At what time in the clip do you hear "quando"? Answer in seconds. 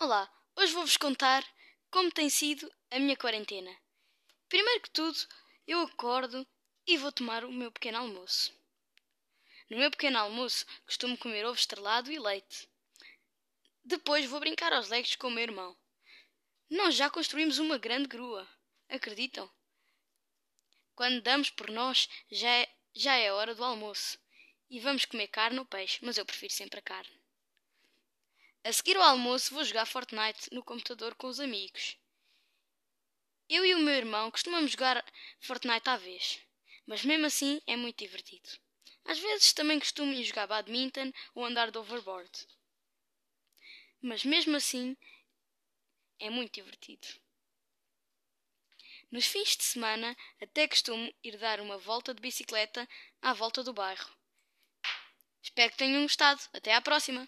20.94-21.20